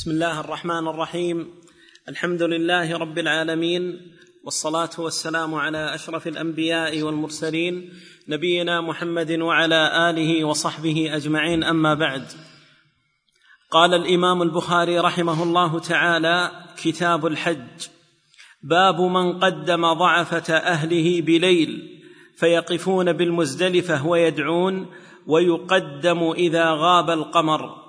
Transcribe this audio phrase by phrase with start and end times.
[0.00, 1.48] بسم الله الرحمن الرحيم.
[2.08, 4.00] الحمد لله رب العالمين
[4.44, 7.92] والصلاة والسلام على أشرف الأنبياء والمرسلين
[8.28, 11.64] نبينا محمد وعلى آله وصحبه أجمعين.
[11.64, 12.24] أما بعد
[13.70, 16.50] قال الإمام البخاري رحمه الله تعالى
[16.82, 17.88] كتاب الحج
[18.62, 22.00] باب من قدم ضعفة أهله بليل
[22.36, 24.86] فيقفون بالمزدلفة ويدعون
[25.26, 27.79] ويقدم إذا غاب القمر.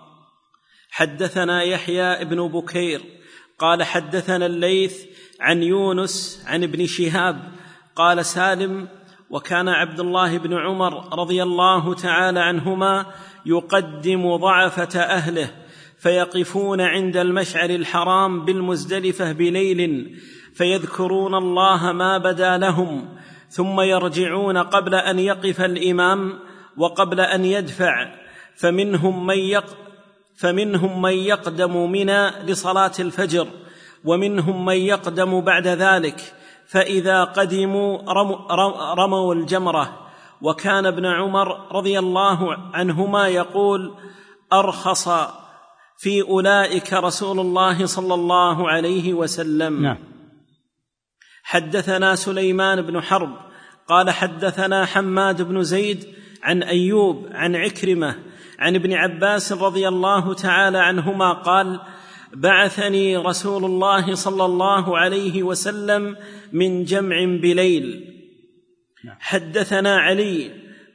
[0.92, 3.02] حدثنا يحيى بن بكير
[3.60, 5.05] قال حدثنا الليث
[5.40, 7.41] عن يونس عن ابن شهاب
[7.95, 8.88] قال سالم
[9.30, 13.05] وكان عبد الله بن عمر رضي الله تعالى عنهما
[13.45, 15.52] يقدم ضعفة أهله
[16.00, 20.12] فيقفون عند المشعر الحرام بالمزدلفة بليل
[20.53, 23.17] فيذكرون الله ما بدا لهم
[23.50, 26.39] ثم يرجعون قبل أن يقف الإمام
[26.78, 28.16] وقبل أن يدفع
[28.55, 29.78] فمنهم من يق
[30.41, 33.48] فمنهم من يقدم منى لصلاة الفجر
[34.05, 36.34] ومنهم من يقدم بعد ذلك
[36.67, 38.02] فإذا قدموا
[38.94, 39.97] رموا الجمرة.
[40.42, 43.94] وكان ابن عمر رضي الله عنهما يقول
[44.53, 45.09] أرخص
[45.97, 49.81] في أولئك رسول الله صلى الله عليه وسلم.
[49.81, 49.97] نعم.
[51.44, 53.36] حدثنا سليمان بن حرب
[53.88, 56.06] قال حدثنا حماد بن زيد
[56.44, 58.31] عن أيوب عن عكرمة
[58.62, 61.80] عن ابن عباس رضي الله تعالى عنهما قال
[62.34, 66.16] بعثني رسول الله صلى الله عليه وسلم
[66.53, 68.06] من جمع بليل.
[69.20, 70.52] حدثنا علي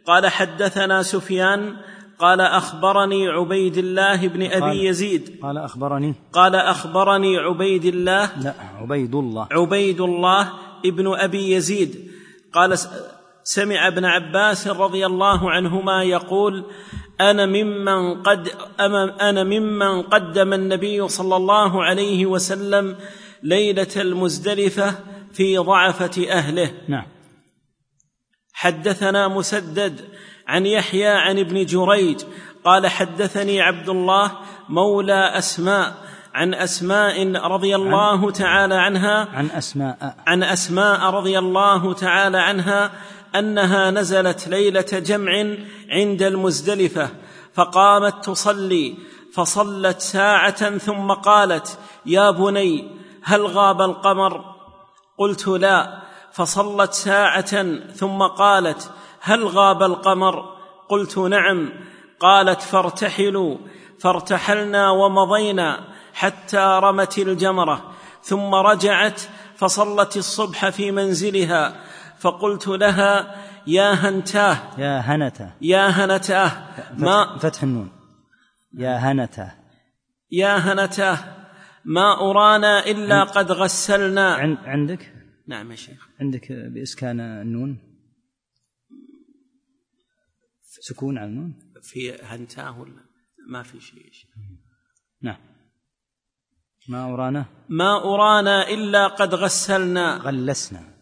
[0.07, 1.77] قال حدثنا سفيان
[2.19, 5.31] قال أخبرني عبيد الله بن أبي يزيد.
[5.43, 6.15] قال أخبرني.
[6.33, 9.49] قال أخبرني عبيد الله لا عبيد الله.
[9.51, 10.53] عبيد الله
[10.85, 12.11] ابن أبي يزيد.
[12.53, 12.79] قال
[13.43, 16.65] سمع ابن عباس رضي الله عنهما يقول
[17.21, 18.49] أنا ممن قد
[19.21, 22.97] أنا ممن قدم النبي صلى الله عليه وسلم
[23.43, 24.95] ليلة المزدلفة
[25.33, 26.73] في ضعفة أهله.
[26.89, 27.07] نعم.
[28.53, 30.01] حدثنا مسدد
[30.47, 32.21] عن يحيى عن ابن جريج
[32.65, 34.33] قال حدثني عبد الله
[34.69, 35.95] مولى أسماء
[36.35, 40.17] عن أسماء رضي الله تعالى عنها عن أسماء.
[40.27, 42.93] عن أسماء رضي الله تعالى عنها
[43.39, 45.57] أنها نزلت ليلة جمع
[45.91, 47.09] عند المزدلفة
[47.55, 48.97] فقامت تصلي
[49.33, 52.91] فصلت ساعة ثم قالت يا بني
[53.23, 54.45] هل غاب القمر؟
[55.19, 56.03] قلت لا.
[56.33, 60.45] فصلت ساعة ثم قالت هل غاب القمر؟
[60.89, 61.73] قلت نعم.
[62.21, 63.57] قالت فارتحلوا.
[63.99, 67.93] فارتحلنا ومضينا حتى رمت الجمرة
[68.23, 69.21] ثم رجعت
[69.57, 71.81] فصلت الصبح في منزلها
[72.19, 74.81] فقلت لها يا هنتاه.
[74.81, 76.51] يا هنته يا هنتاه.
[76.99, 77.91] ما فتح النون.
[78.75, 79.53] يا هنته
[80.31, 81.19] يا هنتاه.
[81.85, 84.35] ما أرانا إلا قد غسلنا.
[84.35, 85.13] عن عندك؟
[85.49, 86.09] نعم يا شيخ.
[86.21, 87.79] عندك بإسكان النون؟
[90.81, 93.05] سكون على النون؟ في هنتاه ولا؟
[93.49, 94.11] ما في شيء
[95.23, 95.37] نعم.
[96.89, 100.17] ما أرانا؟ ما أرانا إلا قد غسلنا.
[100.17, 100.96] غلسنا.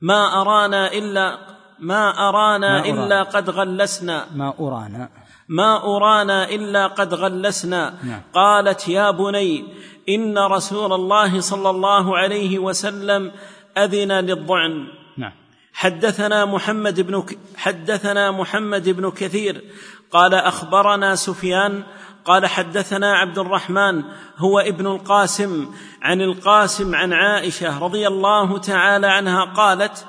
[0.00, 1.38] ما أرانا إلا
[1.78, 2.88] ما أرانا ما.
[2.88, 5.08] إلا قد غلسنا ما أرانا
[5.48, 8.20] ما أرانا إلا قد غلسنا نعم.
[8.34, 9.64] قالت يا بني
[10.08, 13.32] إن رسول الله صلى الله عليه وسلم
[13.78, 14.86] أذن للضعن
[15.16, 15.32] نعم
[15.72, 17.24] حدثنا محمد بن.
[17.56, 19.64] حدثنا محمد بن كثير
[20.10, 21.82] قال أخبرنا سفيان
[22.26, 24.02] قال حدثنا عبد الرحمن
[24.36, 30.06] هو ابن القاسم عن القاسم عن عائشة رضي الله تعالى عنها قالت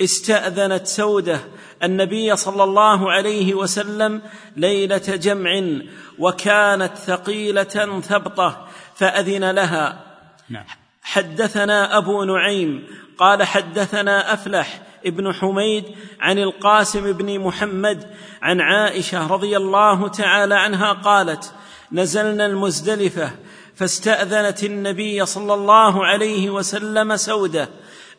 [0.00, 1.40] استأذنت سودة
[1.82, 4.22] النبي صلى الله عليه وسلم
[4.56, 5.62] ليلة جمع
[6.18, 10.04] وكانت ثقيلة ثبطة فأذن لها.
[10.48, 10.64] نعم.
[11.02, 12.86] حدثنا أبو نعيم
[13.18, 15.84] قال حدثنا أفلح ابن حميد
[16.20, 21.54] عن القاسم بن محمد عن عائشة رضي الله تعالى عنها قالت
[21.92, 23.30] نزلنا المزدلفة
[23.74, 27.68] فاستأذنت النبي صلى الله عليه وسلم سودة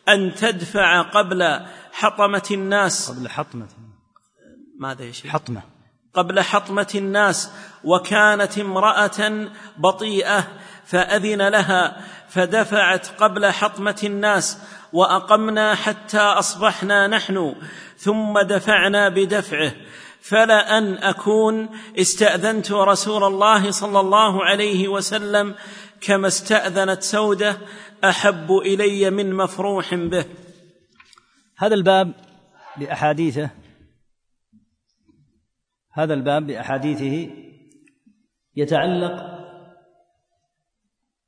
[0.09, 3.11] أن تدفع قبل حطمة الناس.
[3.11, 3.67] قبل حطمة.
[4.79, 5.61] ماذا يا شيخ؟ حطمة.
[6.13, 7.51] قبل حطمة الناس.
[7.83, 10.47] وكانت امرأة بطيئة
[10.85, 14.57] فأذن لها فدفعت قبل حطمة الناس.
[14.93, 17.55] وأقمنا حتى أصبحنا نحن
[17.97, 19.71] ثم دفعنا بدفعه.
[20.29, 25.55] فلان أكون استأذنت رسول الله صلى الله عليه وسلم
[26.01, 27.57] كما استأذنت سودة
[28.03, 30.25] أحب إلي من مفروح به.
[31.57, 32.13] هذا الباب
[32.77, 33.49] بأحاديثه
[35.91, 37.33] هذا الباب بأحاديثه
[38.55, 39.39] يتعلق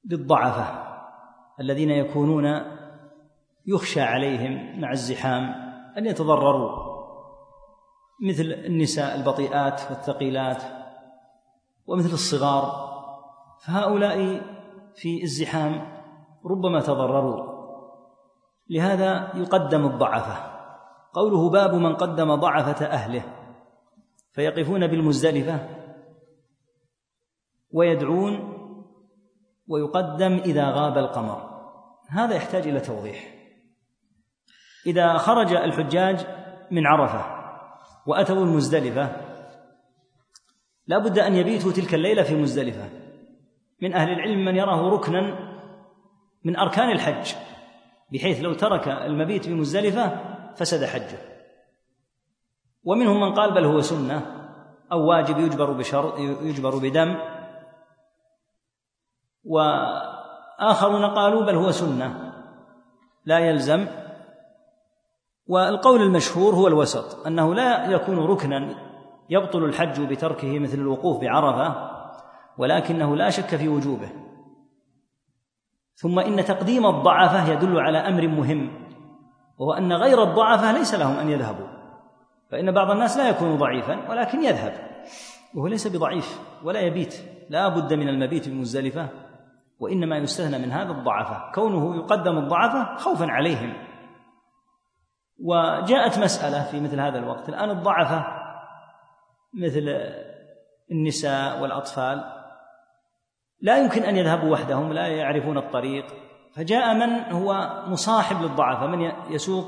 [0.04, 0.83] بالضعفة
[1.59, 2.62] الذين يكونون
[3.65, 5.44] يخشى عليهم مع الزحام
[5.97, 6.90] أن يتضرروا.
[8.21, 10.63] مثل النساء البطيئات والثقيلات
[11.88, 12.91] ومثل الصغار
[13.65, 14.41] فهؤلاء
[14.95, 16.01] في الزحام
[16.45, 17.51] ربما تضرروا.
[18.69, 20.51] لهذا يقدم الضعفة.
[21.13, 23.23] قوله باب من قدم ضعفة أهله.
[24.31, 25.69] فيقفون بالمزدلفة
[27.71, 28.57] ويدعون
[29.68, 31.51] ويقدم إذا غاب القمر.
[32.09, 33.35] هذا يحتاج إلى توضيح.
[34.85, 36.27] إذا خرج الحجاج
[36.71, 37.40] من عرفة
[38.07, 39.15] وأتوا المزدلفة.
[40.88, 42.89] لا بد أن يبيتوا تلك الليلة في مزدلفة.
[43.81, 45.51] من أهل العلم من يراه ركنا
[46.44, 47.33] من أركان الحج
[48.13, 50.19] بحيث لو ترك المبيت بمزدلفة
[50.56, 51.18] فسد حجه.
[52.83, 54.21] ومنهم من قال بل هو سنة
[54.92, 57.15] أو واجب يجبر بشر يجبر بدم.
[59.44, 62.33] وآخرون قالوا بل هو سنة.
[63.25, 63.88] لا يلزم
[65.51, 68.75] والقول المشهور هو الوسط أنه لا يكون ركنا
[69.30, 71.92] يبطل الحج بتركه مثل الوقوف بعرفة
[72.57, 74.09] ولكنه لا شك في وجوبه.
[75.95, 78.71] ثم إن تقديم الضعفة يدل على أمر مهم
[79.57, 81.68] وهو أن غير الضعفة ليس لهم أن يذهبوا.
[82.51, 84.74] فإن بعض الناس لا يكون ضعيفا ولكن يذهب
[85.56, 87.15] وهو ليس بضعيف ولا يبيت.
[87.50, 89.07] لا بد من المبيت بمزدلفة
[89.80, 91.51] وإنما يستثنى من هذا الضعفة.
[91.56, 93.90] كونه يقدم الضعفة خوفا عليهم.
[95.43, 97.49] وجاءت مسألة في مثل هذا الوقت.
[97.49, 98.25] الآن الضعفة
[99.53, 99.99] مثل
[100.91, 102.23] النساء والأطفال
[103.61, 106.05] لا يمكن أن يذهبوا وحدهم لا يعرفون الطريق.
[106.55, 109.65] فجاء من هو مصاحب للضعفة من يسوق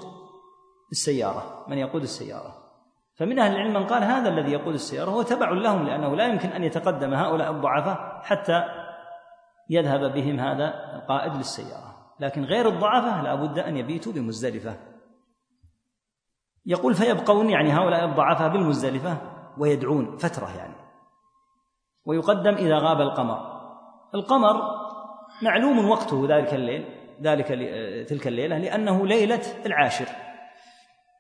[0.92, 2.64] السيارة من يقود السيارة.
[3.16, 6.50] فمن أهل العلم من قال هذا الذي يقود السيارة هو تبع لهم لأنه لا يمكن
[6.50, 8.64] أن يتقدم هؤلاء الضعفاء حتى
[9.70, 11.96] يذهب بهم هذا القائد للسيارة.
[12.20, 14.93] لكن غير الضعفة لا بد أن يبيتوا بمزدلفة.
[16.66, 19.18] يقول فيبقون يعني هؤلاء الضعفاء بالمزدلفة
[19.58, 20.76] ويدعون فترة يعني.
[22.06, 23.54] ويقدم إذا غاب القمر.
[24.16, 24.62] القمر
[25.42, 26.86] معلوم وقته ذلك الليل
[27.22, 27.48] ذلك
[28.10, 30.06] تلك الليلة لأنه ليلة العاشر.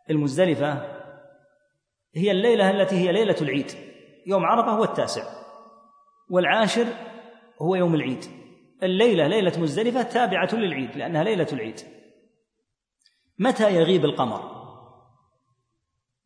[0.09, 0.81] المزدلفة
[2.15, 3.71] هي الليلة التي هي ليلة العيد
[4.27, 5.23] يوم عرفة هو التاسع.
[6.29, 6.85] والعاشر
[7.61, 8.25] هو يوم العيد.
[8.83, 11.79] الليلة ليلة مزدلفة تابعة للعيد لأنها ليلة العيد.
[13.39, 14.62] متى يغيب القمر؟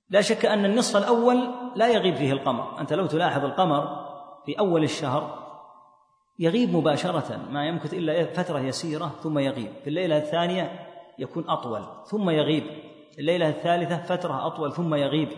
[0.09, 2.79] لا شك أن النصف الأول لا يغيب فيه القمر.
[2.79, 4.07] أنت لو تلاحظ القمر
[4.45, 5.47] في أول الشهر
[6.39, 9.71] يغيب مباشرة ما يمكث إلا فترة يسيرة ثم يغيب.
[9.83, 10.87] في الليلة الثانية
[11.19, 12.63] يكون أطول ثم يغيب.
[13.19, 15.29] الليلة الثالثة فترة أطول ثم يغيب.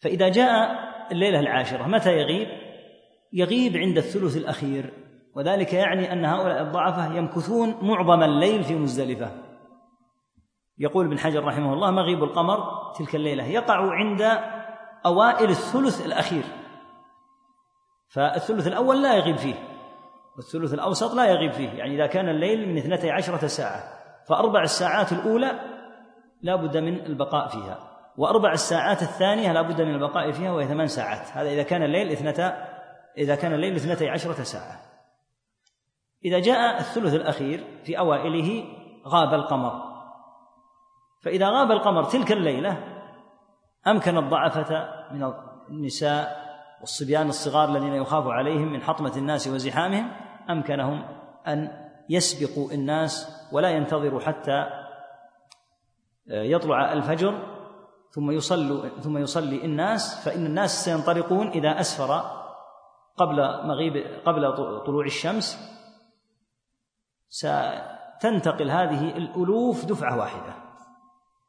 [0.00, 0.70] فإذا جاء
[1.12, 2.48] الليلة العاشرة متى يغيب؟
[3.32, 4.92] يغيب عند الثلث الأخير
[5.34, 9.49] وذلك يعني أن هؤلاء الضعفة يمكثون معظم الليل في مزدلفة.
[10.80, 14.22] يقول ابن حجر رحمه الله مغيب القمر تلك الليلة يقع عند
[15.06, 16.44] أوائل الثلث الأخير.
[18.08, 19.54] فالثلث الأول لا يغيب فيه
[20.36, 23.82] والثلث الأوسط لا يغيب فيه يعني إذا كان الليل من اثنتي عشرة ساعة
[24.28, 25.60] فأربع الساعات الأولى
[26.42, 30.86] لا بد من البقاء فيها وأربع الساعات الثانية لا بد من البقاء فيها وهي ثمان
[30.86, 31.28] ساعات.
[31.32, 32.68] هذا إذا كان الليل اثنتا
[33.18, 34.80] إذا كان الليل اثنتي عشرة ساعة.
[36.24, 38.64] إذا جاء الثلث الأخير في أوائله
[39.06, 39.89] غاب القمر.
[41.20, 42.84] فإذا غاب القمر تلك الليلة
[43.86, 45.32] أمكن الضعفة من
[45.70, 46.50] النساء
[46.80, 50.12] والصبيان الصغار الذين يخاف عليهم من حطمة الناس وزحامهم
[50.50, 51.04] أمكنهم
[51.46, 54.66] أن يسبقوا الناس ولا ينتظروا حتى
[56.26, 57.60] يطلع الفجر
[58.10, 62.40] ثم يصلوا ثم يصلي الناس فإن الناس سينطلقون إذا أسفر
[63.16, 63.96] قبل مغيب
[64.26, 64.54] قبل
[64.86, 65.58] طلوع الشمس.
[67.28, 70.54] ستنتقل هذه الألوف دفعة واحدة.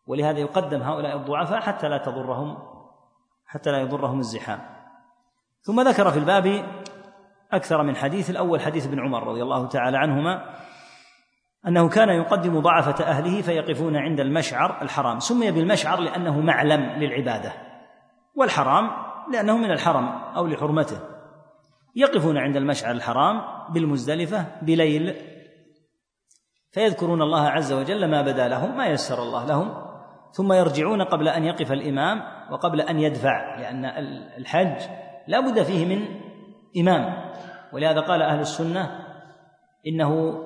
[0.07, 2.57] ولهذا يقدم هؤلاء الضعفاء حتى لا تضرهم
[3.45, 4.59] حتى لا يضرهم الزحام.
[5.61, 6.65] ثم ذكر في الباب
[7.51, 10.55] أكثر من حديث الأول حديث ابن عمر رضي الله تعالى عنهما
[11.67, 15.19] أنه كان يقدم ضعفة أهله فيقفون عند المشعر الحرام.
[15.19, 17.53] سمي بالمشعر لأنه معلم للعبادة
[18.35, 18.89] والحرام
[19.31, 20.99] لأنه من الحرم أو لحرمته.
[21.95, 23.41] يقفون عند المشعر الحرام
[23.73, 25.15] بالمزدلفة بليل
[26.71, 29.90] فيذكرون الله عز وجل ما بدا لهم ما يسر الله لهم.
[30.31, 33.85] ثم يرجعون قبل أن يقف الإمام وقبل أن يدفع لأن
[34.37, 34.81] الحج
[35.27, 36.05] لا بد فيه من
[36.77, 37.31] إمام.
[37.73, 38.99] ولهذا قال أهل السنة
[39.87, 40.41] إنه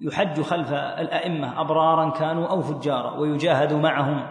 [0.00, 4.26] يحج خلف الأئمة أبرارا كانوا أو فجارا ويجاهد معهم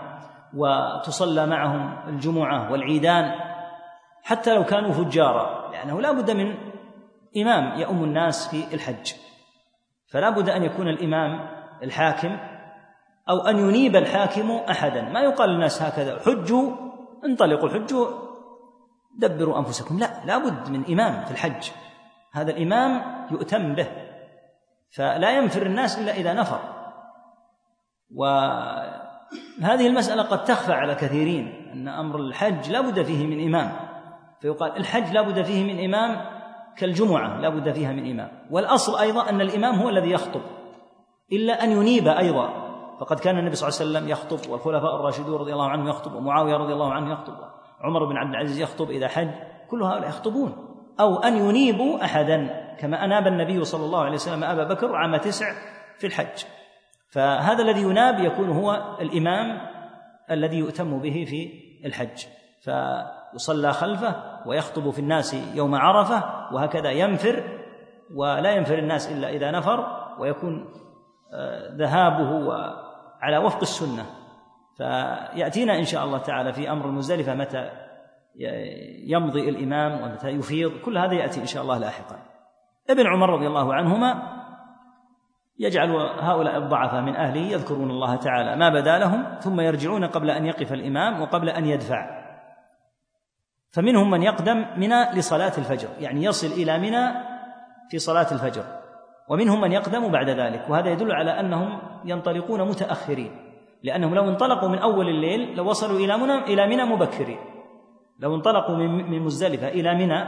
[0.54, 3.32] وتصلى معهم الجمعة والعيدان
[4.24, 6.56] حتى لو كانوا فجارا لأنه لا بد من
[7.38, 9.14] إمام يؤم الناس في الحج.
[10.12, 11.50] فلا بد أن يكون الإمام
[11.84, 12.38] الحاكم
[13.30, 15.02] أو أن ينيب الحاكم أحدا.
[15.02, 16.72] ما يقال للناس هكذا حجوا
[17.26, 18.08] انطلقوا حجوا
[19.18, 20.00] دبروا أنفسكم.
[20.00, 21.72] لا لا بد من إمام في الحج.
[22.34, 23.02] هذا الإمام
[23.32, 23.88] يؤتم به.
[24.96, 26.60] فلا ينفر الناس إلا إذا نفر.
[28.16, 33.72] وهذه المسألة قد تخفى على كثيرين أن أمر الحج لا بد فيه من إمام.
[34.42, 36.26] فيقال الحج لا بد فيه من إمام
[36.78, 38.32] كالجمعة لا بد فيها من إمام.
[38.52, 40.42] والأصل أيضا أن الإمام هو الذي يخطب
[41.32, 42.63] إلا أن ينيب أيضا.
[43.04, 46.56] فقد كان النبي صلى الله عليه وسلم يخطب والخلفاء الراشدون رضي الله عنهم يخطب ومعاوية
[46.56, 47.34] رضي الله عنه يخطب
[47.82, 49.30] عمر بن عبد العزيز يخطب إذا حج
[49.70, 50.56] كل هؤلاء يخطبون.
[51.00, 55.46] أو أن ينيبوا أحدا كما أناب النبي صلى الله عليه وسلم أبا بكر عام تسع
[55.98, 56.44] في الحج.
[57.10, 59.62] فهذا الذي يناب يكون هو الإمام
[60.32, 61.52] الذي يؤتم به في
[61.86, 62.26] الحج.
[62.62, 67.44] فيصلى خلفه ويخطب في الناس يوم عرفة وهكذا ينفر
[68.16, 69.88] ولا ينفر الناس إلا إذا نفر
[70.20, 70.66] ويكون
[71.34, 72.48] آه، ذهابه
[73.24, 74.06] على وفق السنة.
[74.78, 77.70] فيأتينا إن شاء الله تعالى في أمر المزدلفة متى
[79.08, 80.72] يمضي الإمام ومتى يفيض.
[80.86, 82.20] كل هذا يأتي إن شاء الله لاحقا.
[82.90, 84.40] ابن عمر رضي الله عنهما
[85.60, 85.90] يجعل
[86.20, 90.74] هؤلاء الضعفاء من أهله يذكرون الله تعالى ما بدا لهم ثم يرجعون قبل أن يقف
[90.74, 92.24] الإمام وقبل أن يدفع.
[93.72, 97.12] فمنهم من يقدم منى لصلاة الفجر يعني يصل إلى منى
[97.90, 98.83] في صلاة الفجر.
[99.30, 103.44] ومنهم من يقدم بعد ذلك وهذا يدل على أنهم ينطلقون متأخرين
[103.84, 107.40] لأنهم لو انطلقوا من أول الليل لوصلوا إلى منى إلى منى مبكرين.
[108.20, 110.24] لو انطلقوا من مزدلفة إلى منى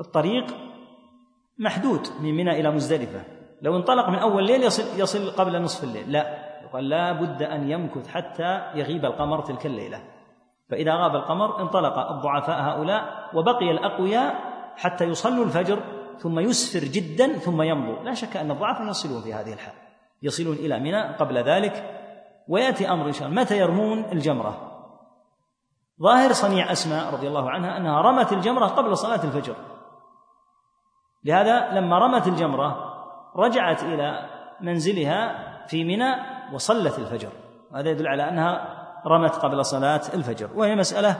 [0.00, 0.44] الطريق
[1.58, 3.22] محدود من منى إلى مزدلفة.
[3.62, 6.12] لو انطلق من أول الليل يصل يصل قبل نصف الليل.
[6.12, 10.00] لا يقال لا بد أن يمكث حتى يغيب القمر تلك الليلة.
[10.70, 14.34] فإذا غاب القمر انطلق الضعفاء هؤلاء وبقي الأقوياء
[14.76, 15.78] حتى يصلوا الفجر
[16.20, 19.74] ثم يسفر جدا ثم يمضوا لا شك أن الضعفاء يصلون في هذه الحال.
[20.22, 22.00] يصلون إلى منى قبل ذلك
[22.48, 23.40] ويأتي أمر إن شاء الله.
[23.40, 24.70] متى يرمون الجمرة؟
[26.02, 29.54] ظاهر صنيع أسماء رضي الله عنها أنها رمت الجمرة قبل صلاة الفجر.
[31.24, 32.94] لهذا لما رمت الجمرة
[33.36, 34.26] رجعت إلى
[34.60, 36.14] منزلها في منى
[36.52, 37.30] وصلت الفجر.
[37.72, 40.50] وهذا يدل على أنها رمت قبل صلاة الفجر.
[40.54, 41.16] وهي مسألة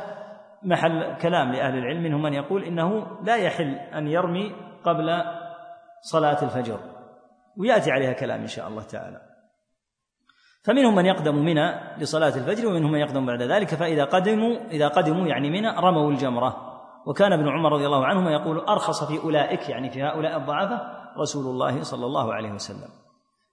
[0.62, 5.22] محل كلام لأهل العلم منهم من يقول إنه لا يحل أن يرمي قبل
[6.00, 6.80] صلاة الفجر.
[7.56, 9.20] ويأتي عليها كلام إن شاء الله تعالى.
[10.62, 13.74] فمنهم من يقدم منى لصلاة الفجر ومنهم من يقدم بعد ذلك.
[13.74, 16.66] فإذا قدموا إذا قدموا يعني منى رموا الجمرة.
[17.06, 20.80] وكان ابن عمر رضي الله عنهما يقول أرخص في أولئك يعني في هؤلاء الضعفة
[21.18, 22.88] رسول الله صلى الله عليه وسلم.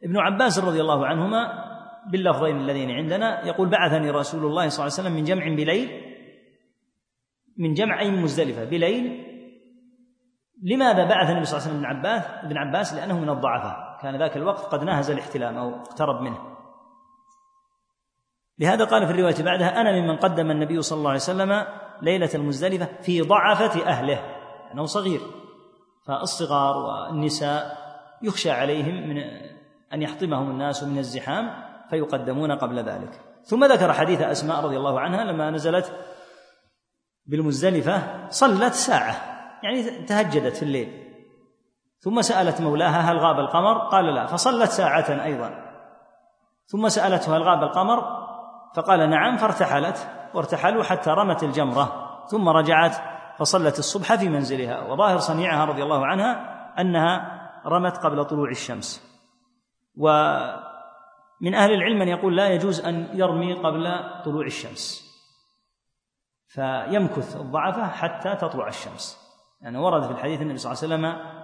[0.03, 1.67] ابن عباس رضي الله عنهما
[2.11, 6.01] باللفظين اللذين عندنا يقول بعثني رسول الله صلى الله عليه وسلم من جمع بليل
[7.57, 9.26] من جمع أي مزدلفة بليل
[10.63, 13.97] لماذا بعث النبي صلى الله عليه وسلم ابن عباس ابن عباس؟ لأنه من الضعفاء.
[14.01, 16.37] كان ذاك الوقت قد ناهز الاحتلام أو اقترب منه.
[18.59, 21.65] لهذا قال في الرواية بعدها أنا ممن قدم النبي صلى الله عليه وسلم
[22.01, 24.19] ليلة المزدلفة في ضعفة أهله
[24.73, 25.21] أنه صغير.
[26.07, 27.77] فالصغار والنساء
[28.21, 29.17] يخشى عليهم من
[29.93, 31.51] أن يحطمهم الناس من الزحام
[31.89, 33.21] فيقدمون قبل ذلك.
[33.43, 35.93] ثم ذكر حديث أسماء رضي الله عنها لما نزلت
[37.25, 39.36] بالمزدلفة صلت ساعة.
[39.63, 41.03] يعني تهجدت في الليل.
[41.99, 45.63] ثم سألت مولاها هل غاب القمر؟ قال لا فصلت ساعة أيضا.
[46.65, 48.27] ثم سألته هل غاب القمر؟
[48.75, 52.07] فقال نعم فارتحلت وارتحلوا حتى رمت الجمرة.
[52.27, 52.95] ثم رجعت
[53.37, 54.81] فصلت الصبح في منزلها.
[54.81, 59.17] وظاهر صنيعها رضي الله عنها أنها رمت قبل طلوع الشمس.
[59.97, 65.07] ومن أهل العلم من يقول لا يجوز أن يرمي قبل طلوع الشمس.
[66.47, 69.26] فيمكث الضعفة حتى تطلع الشمس.
[69.61, 71.37] يعني ورد في الحديث النبي صلى الله عليه وسلم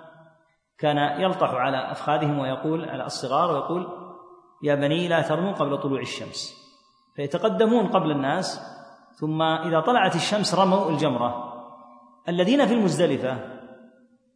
[0.78, 3.88] كان يلطح على أفخاذهم ويقول على الصغار ويقول
[4.64, 6.64] يا بني لا ترموا قبل طلوع الشمس.
[7.16, 8.62] فيتقدمون قبل الناس
[9.20, 11.54] ثم إذا طلعت الشمس رموا الجمرة.
[12.30, 13.38] الذين في المزدلفة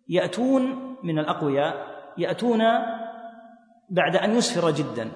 [0.07, 2.61] يأتون من الأقوياء يأتون
[3.89, 5.11] بعد أن يسفر جدا.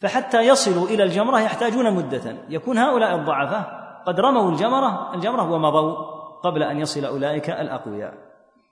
[0.00, 2.36] فحتى يصلوا إلى الجمرة يحتاجون مدة.
[2.48, 6.11] يكون هؤلاء الضعفاء قد رموا الجمرة الجمرة ومضوا.
[6.42, 8.14] قبل أن يصل أولئك الأقوياء.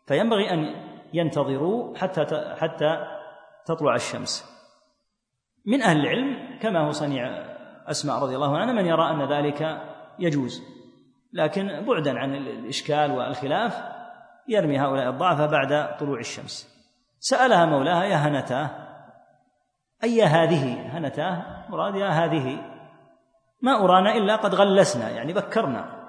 [0.07, 0.75] فينبغي أن
[1.13, 3.07] ينتظروا حتى حتى
[3.67, 4.45] تطلع الشمس.
[5.67, 7.29] من أهل العلم كما هو صنيع
[7.87, 9.81] أسماء رضي الله عنها من يرى أن ذلك
[10.19, 10.63] يجوز.
[11.33, 13.83] لكن بعدا عن الإشكال والخلاف
[14.49, 16.81] يرمي هؤلاء الضعفاء بعد طلوع الشمس.
[17.19, 18.71] سألها مولاها يا هنتاه
[20.05, 22.59] أي هذه هنتاه؟ مراد يا هذه
[23.63, 26.00] ما أرانا إلا قد غلسنا يعني بكرنا.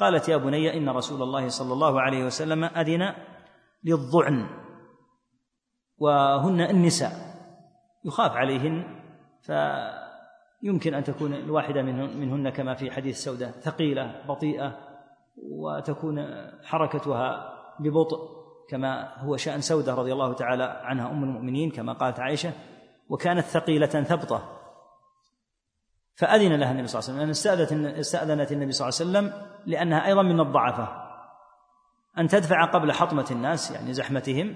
[0.00, 3.14] قالت يا بني إن رسول الله صلى الله عليه وسلم أذن
[3.84, 4.46] للضعن
[5.98, 7.10] وهن النساء
[8.04, 9.00] يخاف عليهن
[9.40, 14.78] فيمكن أن تكون الواحدة منهن كما في حديث سودة ثقيلة بطيئة
[15.36, 16.26] وتكون
[16.64, 22.52] حركتها ببطء كما هو شأن سودة رضي الله تعالى عنها أم المؤمنين كما قالت عائشة
[23.08, 24.60] وكانت ثقيلة ثبطة.
[26.14, 30.06] فأذن لها النبي صلى الله عليه وسلم لأن استأذنت النبي صلى الله عليه وسلم لأنها
[30.06, 30.88] أيضا من الضعفة.
[32.18, 34.54] أن تدفع قبل حطمة الناس يعني زحمتهم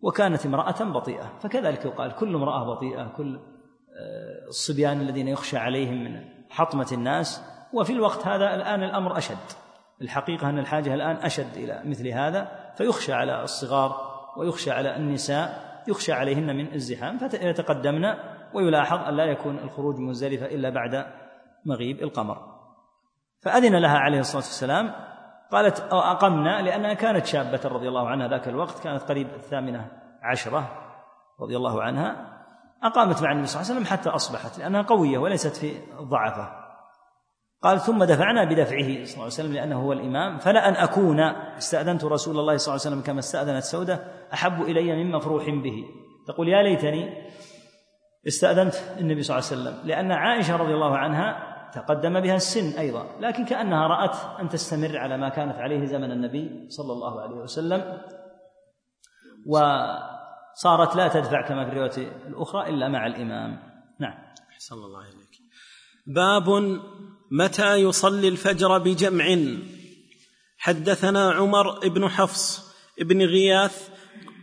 [0.00, 1.32] وكانت امرأة بطيئة.
[1.40, 7.42] فكذلك يقال كل امرأة بطيئة كل آه، الصبيان الذين يخشى عليهم من حطمة الناس.
[7.72, 9.36] وفي الوقت هذا الآن الأمر أشد.
[10.02, 12.72] الحقيقة أن الحاجة الآن أشد إلى مثل هذا.
[12.76, 13.96] فيخشى على الصغار
[14.36, 17.18] ويخشى على النساء يخشى عليهن من الزحام.
[17.18, 18.14] فيتقدمن
[18.54, 21.06] ويلاحظ أن لا يكون الخروج من مزدلفة إلا بعد
[21.64, 22.55] مغيب القمر.
[23.46, 24.92] فأذن لها عليه الصلاة والسلام
[25.52, 29.90] قالت أقمنا لأنها كانت شابة رضي الله عنها ذاك الوقت كانت قريب الثامنة
[30.22, 30.68] عشرة
[31.40, 32.16] رضي الله عنها
[32.82, 36.48] أقامت مع النبي صلى الله عليه وسلم حتى أصبحت لأنها قوية وليست في ضعفة.
[37.62, 41.20] قال ثم دفعنا بدفعه صلى الله عليه وسلم لأنه هو الإمام فلا أن أكون
[41.58, 45.84] استأذنت رسول الله صلى الله عليه وسلم كما استأذنت سودة أحب إلي من مفروح به.
[46.26, 47.30] تقول يا ليتني
[48.26, 53.06] استأذنت النبي صلى الله عليه وسلم لأن عائشة رضي الله عنها تقدم بها السن أيضا
[53.20, 58.02] لكن كأنها رأت أن تستمر على ما كانت عليه زمن النبي صلى الله عليه وسلم
[59.46, 63.58] وصارت لا تدفع كما في الرواية الأخرى إلا مع الإمام.
[64.00, 64.14] نعم.
[64.52, 65.36] أحسن الله إليك.
[66.06, 66.78] باب
[67.30, 69.36] متى يصلي الفجر بجمع.
[70.58, 73.88] حدثنا عمر بن حفص بن غياث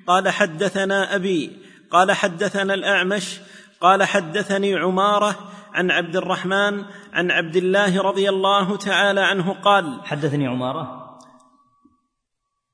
[0.07, 1.59] قال حدثنا أبي
[1.91, 3.39] قال حدثنا الأعمش
[3.81, 10.47] قال حدثني عمارة عن عبد الرحمن عن عبد الله رضي الله تعالى عنه قال حدثني
[10.47, 11.03] عمارة.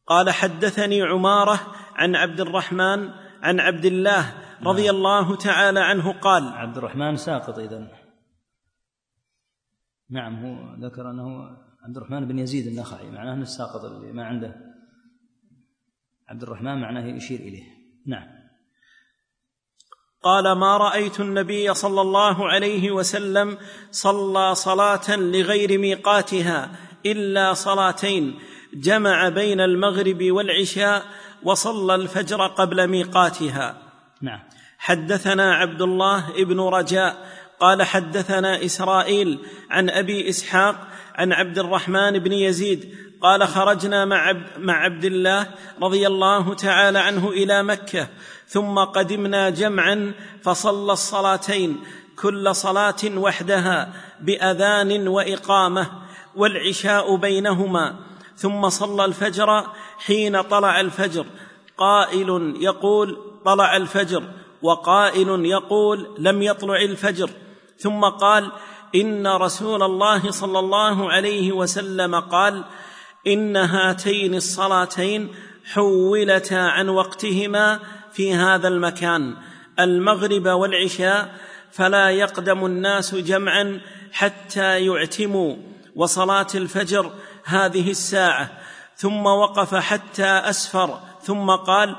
[0.07, 1.59] قال حدثني عمارة
[1.95, 3.09] عن عبد الرحمن
[3.41, 4.95] عن عبد الله رضي نعم.
[4.95, 7.91] الله تعالى عنه قال عبد الرحمن ساقط اذا
[10.09, 14.55] نعم هو ذكر أنه عبد الرحمن بن يزيد النخعي معناه أنه الساقط اللي ما عنده.
[16.29, 17.63] عبد الرحمن معناه يشير إليه.
[18.05, 18.38] نعم.
[20.23, 23.57] قال ما رأيت النبي صلى الله عليه وسلم
[23.91, 26.71] صلى صلاة لغير ميقاتها
[27.05, 28.39] إلا صلاتين
[28.73, 31.05] جمع بين المغرب والعشاء
[31.43, 33.77] وصلى الفجر قبل ميقاتها.
[34.21, 34.39] نعم.
[34.77, 37.27] حدثنا عبد الله بن رجاء
[37.59, 44.73] قال حدثنا إسرائيل عن أبي إسحاق عن عبد الرحمن بن يزيد قال خرجنا مع مع
[44.73, 45.47] عبد الله
[45.81, 48.07] رضي الله تعالى عنه إلى مكة
[48.47, 51.79] ثم قدمنا جمعا فصلى الصلاتين
[52.21, 55.87] كل صلاة وحدها بأذان وإقامة
[56.35, 57.95] والعشاء بينهما
[58.35, 59.63] ثم صلى الفجر
[59.97, 61.25] حين طلع الفجر.
[61.77, 64.23] قائل يقول طلع الفجر
[64.61, 67.29] وقائل يقول لم يطلع الفجر.
[67.77, 68.51] ثم قال
[68.95, 72.63] إن رسول الله صلى الله عليه وسلم قال
[73.33, 75.29] إن هاتين الصلاتين
[75.73, 77.79] حولتا عن وقتهما
[78.13, 79.35] في هذا المكان
[79.79, 81.35] المغرب والعشاء
[81.71, 85.55] فلا يقدم الناس جمعا حتى يعتموا
[85.95, 87.11] وصلاة الفجر
[87.45, 88.49] هذه الساعة.
[88.95, 91.95] ثم وقف حتى أسفر ثم قال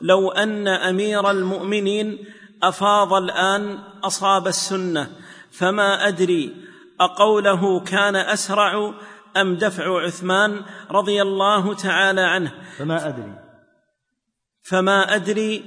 [0.00, 2.18] لو أن أمير المؤمنين
[2.62, 5.10] أفاض الآن أصاب السنة
[5.50, 6.56] فما أدري
[7.00, 8.94] أقوله كان أسرع
[9.36, 13.34] أم دفع عثمان رضي الله تعالى عنه؟ فما أدري.
[14.62, 15.64] فما أدري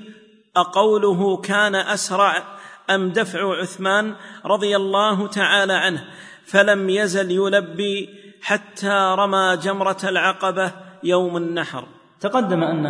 [0.56, 2.44] أقوله كان أسرع
[2.90, 6.04] أم دفع عثمان رضي الله تعالى عنه.
[6.46, 8.10] فلم يزل يلبي
[8.42, 10.72] حتى رمى جمرة العقبة
[11.04, 11.88] يوم النحر.
[12.20, 12.86] تقدم أن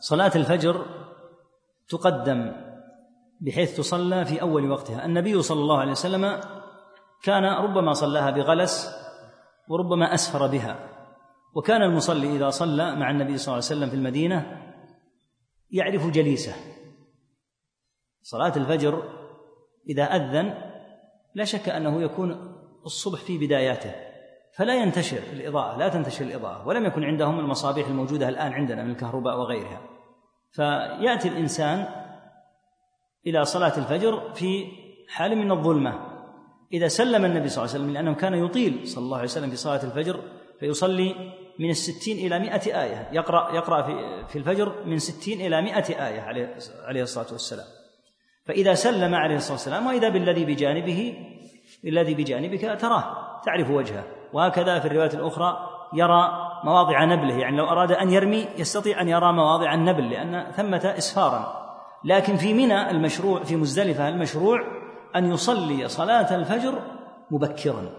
[0.00, 0.86] صلاة الفجر
[1.88, 2.52] تقدم
[3.40, 5.04] بحيث تصلى في أول وقتها.
[5.04, 6.40] النبي صلى الله عليه وسلم
[7.22, 9.05] كان ربما صلاها بغلس
[9.68, 10.88] وربما اسفر بها.
[11.54, 14.62] وكان المصلي إذا صلى مع النبي صلى الله عليه وسلم في المدينة
[15.70, 16.54] يعرف جليسه.
[18.22, 19.02] صلاة الفجر
[19.88, 20.54] إذا أذن
[21.34, 23.94] لا شك أنه يكون الصبح في بداياته
[24.56, 29.38] فلا ينتشر الإضاءة لا تنتشر الإضاءة ولم يكن عندهم المصابيح الموجودة الآن عندنا من الكهرباء
[29.38, 29.80] وغيرها.
[30.52, 31.86] فيأتي الإنسان
[33.26, 34.66] إلى صلاة الفجر في
[35.08, 36.15] حال من الظلمة.
[36.72, 39.56] إذا سلم النبي صلى الله عليه وسلم لأنه كان يطيل صلى الله عليه وسلم في
[39.56, 40.20] صلاة الفجر
[40.60, 41.14] فيصلي
[41.58, 43.08] من الستين إلى مئة آية.
[43.12, 47.66] يقرأ يقرأ في, في الفجر من ستين إلى مئة آية عليه, عليه الصلاة والسلام.
[48.44, 51.14] فإذا سلم عليه الصلاة والسلام وإذا بالذي بجانبه
[51.84, 54.04] الذي بجانبك تراه تعرف وجهه.
[54.32, 55.56] وهكذا في الرواية الأخرى
[55.94, 56.30] يرى
[56.64, 57.38] مواضع نبله.
[57.38, 61.66] يعني لو أراد أن يرمي يستطيع أن يرى مواضع النبل لأن ثمة إسفارا
[62.04, 64.60] لكن في منى المشروع في مزدلفة المشروع
[65.16, 66.82] أن يصلي صلاة الفجر
[67.30, 67.90] مبكرا.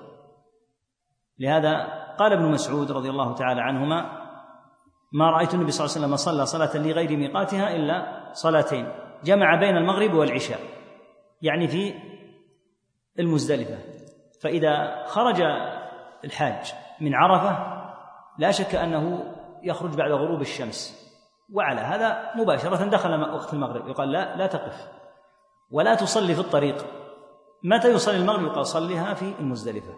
[1.39, 1.87] لهذا
[2.19, 4.27] قال ابن مسعود رضي الله تعالى عنهما
[5.13, 8.91] ما رأيت النبي صلى الله عليه وسلم صلى صلاة لغير ميقاتها إلا صلاتين
[9.23, 10.59] جمع بين المغرب والعشاء.
[11.41, 11.93] يعني في
[13.19, 13.77] المزدلفة.
[14.41, 15.41] فإذا خرج
[16.25, 17.77] الحاج من عرفة
[18.37, 21.07] لا شك أنه يخرج بعد غروب الشمس.
[21.53, 24.87] وعلى هذا مباشرة دخل وقت المغرب يقال لا لا تقف.
[25.71, 26.85] ولا تصلي في الطريق.
[27.63, 29.93] متى يصلي المغرب؟ يقال صليها في المزدلفة.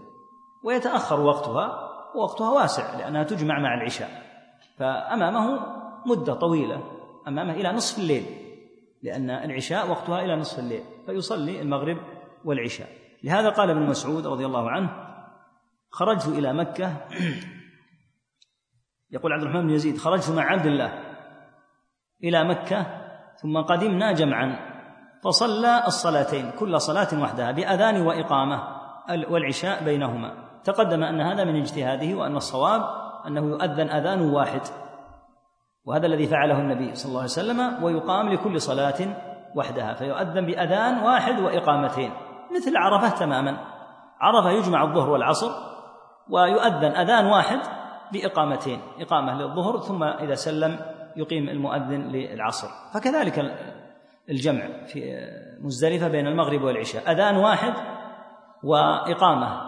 [0.64, 4.10] ويتأخر وقتها ووقتها واسع لأنها تجمع مع العشاء.
[4.78, 5.60] فأمامه
[6.06, 6.84] مدة طويلة
[7.28, 8.26] أمامه إلى نصف الليل
[9.04, 11.98] لأن العشاء وقتها إلى نصف الليل فيصلي المغرب
[12.46, 12.88] والعشاء.
[13.24, 15.10] لهذا قال ابن مسعود رضي الله عنه
[15.90, 16.98] خرجت إلى مكة.
[19.12, 21.10] يقول عبد الرحمن بن يزيد خرجت مع عبد الله
[22.24, 22.86] إلى مكة
[23.42, 24.69] ثم قدمنا جمعا.
[25.24, 28.64] فصلى الصلاتين كل صلاة وحدها بأذان وإقامة
[29.30, 30.34] والعشاء بينهما.
[30.64, 32.82] تقدم أن هذا من اجتهاده وأن الصواب
[33.28, 34.62] أنه يؤذن أذان واحد.
[35.86, 39.16] وهذا الذي فعله النبي صلى الله عليه وسلم ويقام لكل صلاة
[39.56, 42.12] وحدها فيؤذن بأذان واحد وإقامتين
[42.56, 43.58] مثل عرفة تماما.
[44.20, 45.52] عرفة يجمع الظهر والعصر
[46.30, 47.60] ويؤذن أذان واحد
[48.14, 50.80] بإقامتين إقامة للظهر ثم إذا سلم
[51.16, 52.68] يقيم المؤذن للعصر.
[52.94, 53.40] فكذلك
[54.30, 55.28] الجمع في
[55.62, 57.12] مزدلفة بين المغرب والعشاء.
[57.12, 57.74] أذان واحد
[58.64, 59.62] وإقامة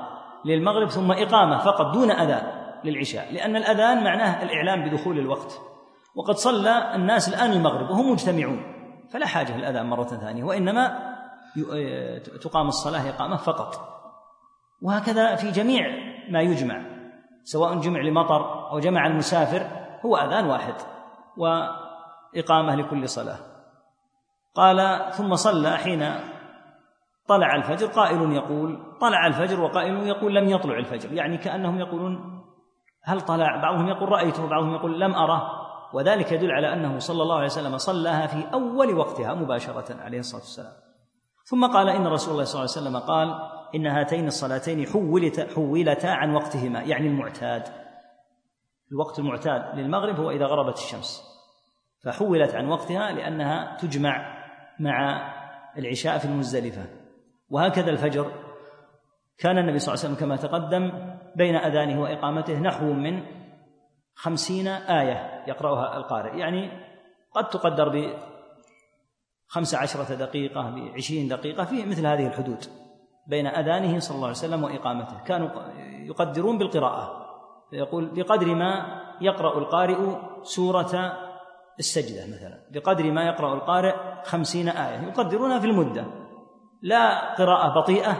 [0.46, 5.62] للمغرب ثم إقامة فقط دون أذان للعشاء لأن الأذان معناه الإعلام بدخول الوقت.
[6.16, 8.64] وقد صلى الناس الآن المغرب وهم مجتمعون
[9.14, 11.12] فلا حاجة للأذان مرة ثانية وإنما
[12.42, 13.76] تقام الصلاة إقامة فقط.
[14.82, 15.82] وهكذا في جميع
[16.30, 16.82] ما يجمع
[17.44, 19.68] سواء جمع لمطر أو جمع المسافر
[20.06, 20.74] هو أذان واحد
[21.38, 23.51] وإقامة لكل صلاة.
[24.56, 26.12] قال ثم صلى حين
[27.28, 32.42] طلع الفجر قائل يقول طلع الفجر وقائل يقول لم يطلع الفجر يعني كأنهم يقولون
[33.04, 35.62] هل طلع؟ بعضهم يقول رأيته وبعضهم يقول لم أره.
[35.94, 40.42] وذلك يدل على أنه صلى الله عليه وسلم صلاها في أول وقتها مباشرة عليه الصلاة
[40.42, 40.74] والسلام.
[41.46, 46.08] ثم قال إن رسول الله صلى الله عليه وسلم قال إن هاتين الصلاتين حولتا, حولتا
[46.08, 47.64] عن وقتهما يعني المعتاد.
[48.92, 51.24] الوقت المعتاد للمغرب هو إذا غربت الشمس.
[52.06, 54.41] فحولت عن وقتها لأنها تجمع
[54.82, 55.34] مع
[55.78, 56.86] العشاء في المزدلفة.
[57.50, 58.32] وهكذا الفجر.
[59.38, 60.92] كان النبي صلى الله عليه وسلم كما تقدم
[61.36, 63.24] بين أذانه وإقامته نحو من
[64.16, 66.38] خمسين آية يقرأها القارئ.
[66.38, 66.72] يعني
[67.32, 68.14] قد تقدر ب
[69.48, 72.66] خمس عشرة دقيقة بعشرين دقيقة في مثل هذه الحدود.
[73.28, 75.24] بين أذانه صلى الله عليه وسلم وإقامته.
[75.24, 75.50] كانوا
[76.06, 77.22] يقدرون بالقراءة.
[77.70, 79.98] فيقول بقدر ما يقرأ القارئ
[80.44, 81.18] سورة
[81.80, 86.06] السجدة مثلا بقدر ما يقرأ القارئ خمسين آية يقدرونها في المدة.
[86.82, 88.18] لا قراءة بطيئة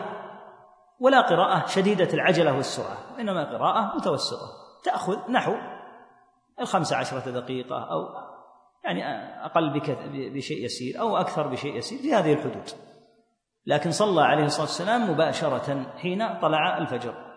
[1.00, 4.48] ولا قراءة شديدة العجلة والسرعة وإنما قراءة متوسطة.
[4.84, 5.56] تأخذ نحو
[6.60, 8.08] الخمس عشرة دقيقة أو
[8.84, 9.04] يعني
[9.46, 9.80] أقل
[10.36, 12.70] بشيء يسير أو أكثر بشيء يسير في هذه الحدود.
[13.66, 17.31] لكن صلى عليه الصلاة والسلام مباشرة حين طلع الفجر.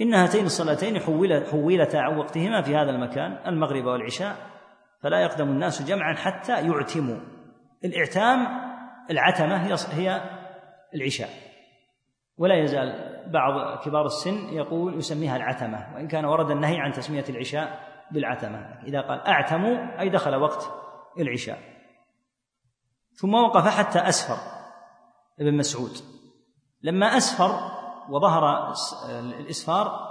[0.00, 1.00] إن هاتين الصلاتين
[1.50, 4.36] حولتا عن وقتهما في هذا المكان المغرب والعشاء
[5.02, 7.20] فلا يقدم الناس جمعا حتى يعتموا.
[7.84, 8.46] الإعتام
[9.10, 9.56] العتمة
[9.92, 10.22] هي
[10.94, 11.28] العشاء.
[12.36, 17.80] ولا يزال بعض كبار السن يقول يسميها العتمة وإن كان ورد النهي عن تسمية العشاء
[18.10, 18.82] بالعتمة.
[18.86, 20.70] إذا قال أعتموا أي دخل وقت
[21.18, 21.58] العشاء.
[23.12, 24.36] ثم وقف حتى أسفر
[25.40, 25.92] ابن مسعود.
[26.82, 27.69] لما أسفر
[28.10, 28.72] وظهر
[29.20, 30.10] الإسفار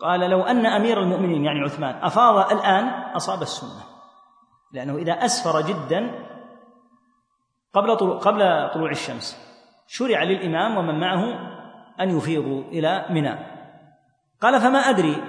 [0.00, 3.82] قال لو أن أمير المؤمنين يعني عثمان أفاض الآن أصاب السنة.
[4.72, 6.26] لأنه إذا أسفر جدا
[7.74, 9.40] قبل طلوع قبل طلوع الشمس
[9.86, 11.24] شرع للإمام ومن معه
[12.00, 13.38] أن يفيضوا إلى منى.
[14.40, 15.22] قال فما أدري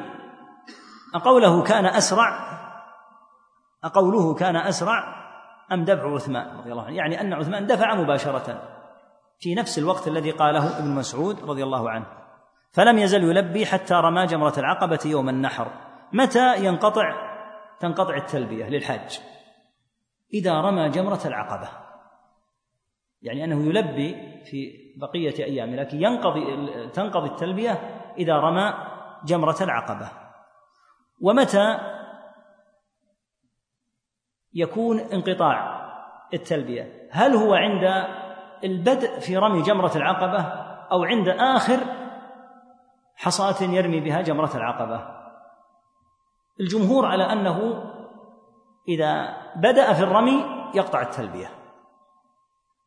[1.15, 2.55] أقوله كان أسرع
[3.84, 5.15] أقوله كان أسرع
[5.71, 8.75] أم دفع عثمان رضي الله عنه؟ يعني أن عثمان دفع مباشرة.
[9.39, 12.06] في نفس الوقت الذي قاله ابن مسعود رضي الله عنه.
[12.71, 15.71] فلم يزل يلبي حتى رمى جمرة العقبة يوم النحر.
[16.13, 17.36] متى ينقطع؟
[17.80, 19.19] تنقطع التلبية للحاج.
[20.34, 21.69] إذا رمى جمرة العقبة.
[23.21, 26.43] يعني أنه يلبي في بقية أيام لكن ينقضي
[26.89, 27.71] تنقضي التلبية
[28.17, 28.74] إذا رمى
[29.26, 30.12] جمرة العقبة.
[31.21, 31.80] ومتى
[34.54, 35.86] يكون انقطاع
[36.34, 37.84] التلبية؟ هل هو عند
[38.63, 40.39] البدء في رمي جمرة العقبة
[40.91, 41.80] أو عند آخر
[43.15, 45.08] حصاة يرمي بها جمرة العقبة.
[46.60, 47.84] الجمهور على أنه
[48.88, 51.50] إذا بدأ في الرمي يقطع التلبية.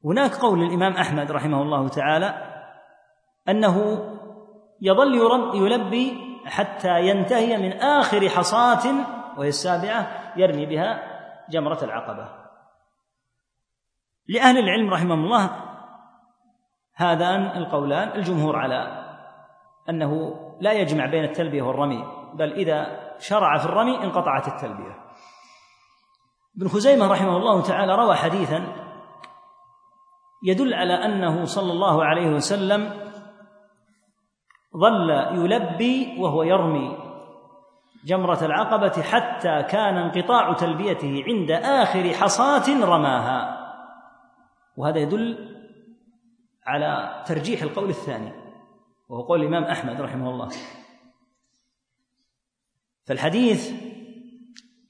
[0.05, 2.35] هناك قول للإمام أحمد رحمه الله تعالى
[3.49, 4.05] أنه
[4.81, 5.15] يظل
[5.55, 8.95] يلبي حتى ينتهي من آخر حصاة
[9.37, 11.03] وهي السابعة يرمي بها
[11.51, 12.48] جمرة العقبة.
[14.29, 15.51] لأهل العلم رحمهم الله
[16.95, 19.05] هذان القولان الجمهور على
[19.89, 24.97] أنه لا يجمع بين التلبية والرمي بل إذا شرع في الرمي انقطعت التلبية.
[26.57, 28.67] ابن خزيمة رحمه الله تعالى روى حديثا
[30.43, 33.09] يدل على أنه صلى الله عليه وسلم
[34.77, 36.99] ظل يلبي وهو يرمي
[38.05, 43.58] جمرة العقبة حتى كان انقطاع تلبيته عند آخر حصاة رماها.
[44.79, 45.55] وهذا يدل
[46.67, 48.33] على ترجيح القول الثاني
[49.09, 50.49] وهو قول الإمام أحمد رحمه الله
[53.07, 53.73] فالحديث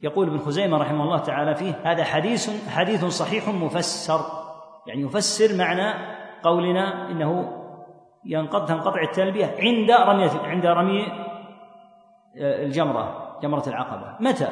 [0.01, 4.21] يقول ابن خزيمة رحمه الله تعالى فيه هذا حديث حديث صحيح مفسر
[4.87, 7.55] يعني يفسر معنى قولنا إنه
[8.25, 11.07] ينقطع تنقطع التلبية عند رمية عند رمي
[12.37, 14.49] آه، الجمرة جمرة العقبة متى؟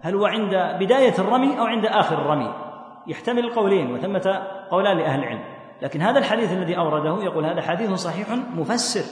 [0.00, 2.63] هل هو عند بداية الرمي أو عند آخر الرمي؟
[3.06, 5.44] يحتمل القولين وثمة قولان لأهل العلم.
[5.82, 9.04] لكن هذا الحديث الذي أورده يقول هذا حديث صحيح مفسر.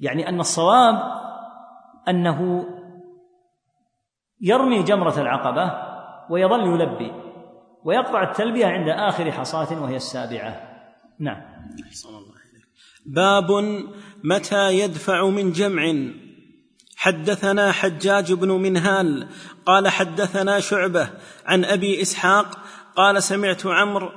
[0.00, 0.94] يعني أن الصواب
[2.08, 2.66] أنه
[4.40, 5.72] يرمي جمرة العقبة
[6.30, 7.12] ويظل يلبي
[7.84, 10.60] ويقطع التلبية عند آخر حصاة وهي السابعة.
[11.18, 11.42] نعم.
[13.06, 13.46] باب
[14.24, 15.82] متى يدفع من جمع
[16.98, 19.28] حدثنا حجاج بن منهال
[19.66, 21.10] قال حدثنا شعبة
[21.46, 22.58] عن أبي إسحاق
[22.96, 24.10] قال سمعت عمرو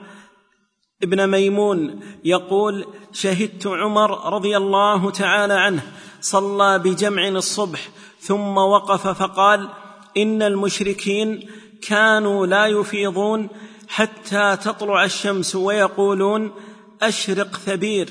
[1.03, 5.81] ابن ميمون يقول شهدت عمر رضي الله تعالى عنه
[6.21, 7.89] صلى بجمع الصبح
[8.19, 9.69] ثم وقف فقال
[10.17, 11.49] إن المشركين
[11.87, 13.49] كانوا لا يفيضون
[13.87, 16.51] حتى تطلع الشمس ويقولون
[17.01, 18.09] أشرق ثبير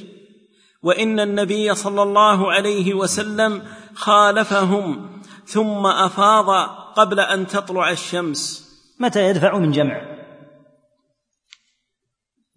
[0.83, 3.63] وإن النبي صلى الله عليه وسلم
[4.01, 5.11] خالفهم
[5.45, 8.71] ثم أفاض قبل أن تطلع الشمس.
[9.01, 10.03] متى يدفع من جمع؟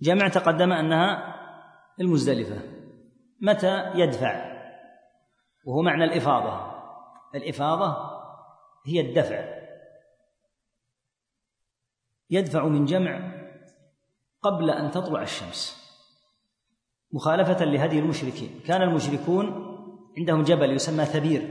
[0.01, 1.35] جمع تقدم أنها
[1.99, 2.61] المزدلفة.
[3.41, 4.53] متى يدفع؟
[5.65, 6.73] وهو معنى الإفاضة.
[7.35, 7.97] الإفاضة
[8.87, 9.45] هي الدفع.
[12.29, 13.31] يدفع من جمع
[14.41, 15.83] قبل أن تطلع الشمس.
[17.13, 18.59] مخالفة لهدي المشركين.
[18.67, 19.72] كان المشركون
[20.17, 21.41] عندهم جبل يسمى ثبير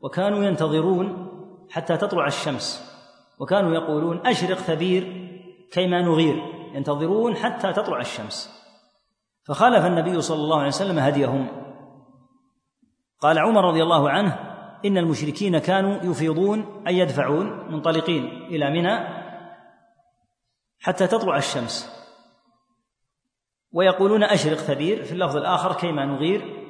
[0.00, 1.30] وكانوا ينتظرون
[1.70, 2.94] حتى تطلع الشمس
[3.38, 5.30] وكانوا يقولون أشرق ثبير
[5.72, 6.42] كيما نغير
[6.74, 8.64] ينتظرون حتى تطلع الشمس.
[9.46, 11.48] فخالف النبي صلى الله عليه وسلم هديهم.
[13.20, 14.38] قال عمر رضي الله عنه
[14.84, 19.24] إن المشركين كانوا يفيضون أي يدفعون منطلقين إلى منى
[20.80, 21.94] حتى تطلع الشمس.
[23.72, 26.63] ويقولون أشرق ثبير في اللفظ الآخر كيما نغير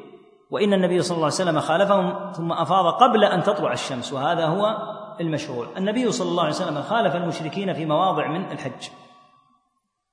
[0.50, 4.76] وإن النبي صلى الله عليه وسلم خالفهم ثم أفاض قبل أن تطلع الشمس وهذا هو
[5.20, 8.88] المشهور النبي صلى الله عليه وسلم خالف المشركين في مواضع من الحج.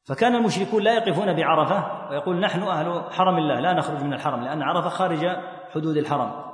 [0.08, 4.62] فكان المشركون لا يقفون بعرفة ويقول نحن أهل حرم الله لا نخرج من الحرم لأن
[4.62, 5.26] عرفة خارج
[5.74, 6.52] حدود الحرم.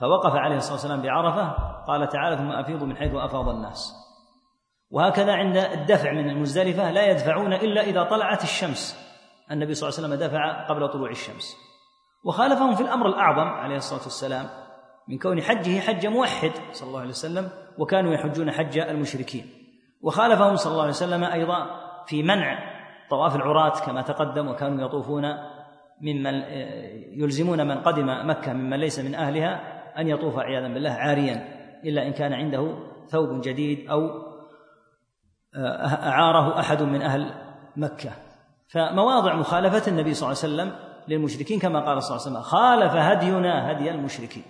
[0.00, 1.50] فوقف عليه الصلاة والسلام بعرفة
[1.86, 3.94] قال تعالى ثم أفيضوا من حيث أفاض الناس
[4.90, 9.04] وهكذا عند الدفع من المزدلفة لا يدفعون إلا إذا طلعت الشمس.
[9.50, 11.56] النبي صلى الله عليه وسلم دفع قبل طلوع الشمس.
[12.24, 14.46] وخالفهم في الأمر الأعظم عليه الصلاة والسلام
[15.08, 19.46] من كون حجه حج موحد صلى الله عليه وسلم وكانوا يحجون حج المشركين.
[20.02, 21.66] وخالفهم صلى الله عليه وسلم أيضا
[22.06, 22.58] في منع
[23.10, 25.24] طواف العراة كما تقدم وكانوا يطوفون
[26.00, 26.34] ممن
[27.22, 29.60] يلزمون من قدم مكة ممن ليس من أهلها
[30.00, 31.48] أن يطوف عياذا بالله عاريا
[31.84, 32.74] إلا إن كان عنده
[33.08, 34.10] ثوب جديد أو
[35.56, 37.34] أعاره أحد من أهل
[37.76, 38.10] مكة.
[38.68, 42.92] فمواضع مخالفة النبي صلى الله عليه وسلم للمشركين كما قال صلى الله عليه وسلم خالف
[42.92, 44.44] هدينا هدي المشركين.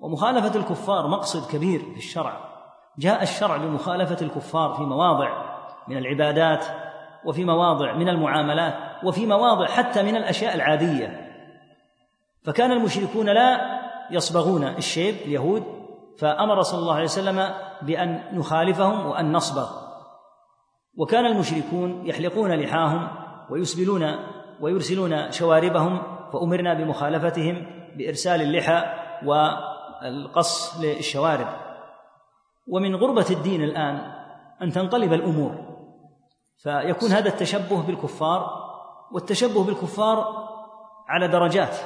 [0.00, 2.40] ومخالفة الكفار مقصد كبير في الشرع.
[2.98, 5.56] جاء الشرع لمخالفة الكفار في مواضع
[5.88, 6.66] من العبادات
[7.24, 11.32] وفي مواضع من المعاملات وفي مواضع حتى من الأشياء العادية.
[12.44, 13.60] فكان المشركون لا
[14.10, 15.64] يصبغون الشيب اليهود
[16.18, 19.86] فأمر صلى الله عليه وسلم بأن نخالفهم وأن نصبغ.
[20.98, 23.08] وكان المشركون يحلقون لحاهم
[23.50, 24.16] ويسبلون
[24.60, 27.66] ويرسلون شواربهم فأمرنا بمخالفتهم
[27.96, 28.84] بإرسال اللحى
[29.24, 31.46] والقص للشوارب.
[32.68, 34.12] ومن غربة الدين الآن
[34.62, 35.54] أن تنقلب الأمور.
[36.62, 38.50] فيكون هذا التشبه بالكفار
[39.12, 40.24] والتشبه بالكفار
[41.08, 41.76] على درجات.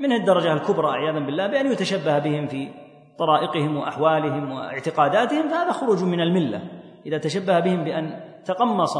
[0.00, 2.70] من الدرجة الكبرى عياذا بالله بأن يتشبه بهم في
[3.18, 6.60] طرائقهم وأحوالهم واعتقاداتهم فهذا خروج من الملة.
[7.06, 8.96] إذا تشبه بهم بأن تقمص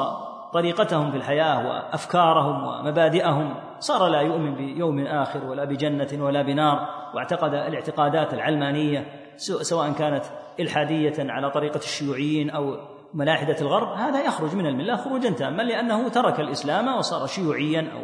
[0.54, 3.54] طريقتهم في الحياة وأفكارهم ومبادئهم.
[3.78, 10.24] صار لا يؤمن بيوم آخر ولا بجنة ولا بنار واعتقد الاعتقادات العلمانية سواء كانت
[10.60, 12.76] إلحادية على طريقة الشيوعيين أو
[13.14, 18.00] ملاحدة الغرب هذا يخرج من الملة خروجا تاما لأنه ترك الإسلام وصار شيوعيا أو